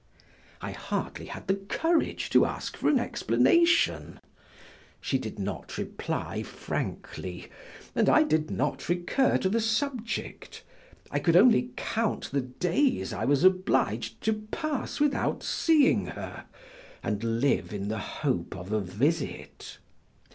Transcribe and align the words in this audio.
I 0.61 0.71
hardly 0.71 1.25
had 1.27 1.45
the 1.47 1.53
courage 1.57 2.31
to 2.31 2.43
ask 2.43 2.75
for 2.75 2.89
an 2.89 2.97
explanation; 2.97 4.19
she 4.99 5.19
did 5.19 5.37
not 5.37 5.77
reply 5.77 6.41
frankly 6.41 7.49
and 7.93 8.09
I 8.09 8.23
did 8.23 8.49
not 8.49 8.89
recur 8.89 9.37
to 9.37 9.47
the 9.47 9.59
subject, 9.61 10.63
I 11.11 11.19
could 11.19 11.35
only 11.35 11.69
count 11.77 12.31
the 12.31 12.41
days 12.41 13.13
I 13.13 13.25
was 13.25 13.43
obliged 13.43 14.19
to 14.21 14.33
pass 14.49 14.99
without 14.99 15.43
seeing 15.43 16.07
her, 16.07 16.45
and 17.03 17.23
live 17.39 17.71
in 17.71 17.87
the 17.87 17.99
hope 17.99 18.55
of 18.55 18.71
a 18.71 18.81
visit. 18.81 19.77